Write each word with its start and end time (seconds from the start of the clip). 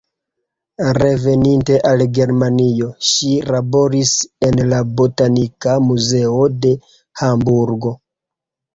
Reveninte 0.97 1.77
al 1.89 2.01
Germanio, 2.19 2.89
ŝi 3.11 3.37
laboris 3.51 4.17
en 4.51 4.65
la 4.73 4.83
Botanika 5.05 5.79
Muzeo 5.93 6.45
de 6.67 6.77
Hamburgo. 7.25 7.99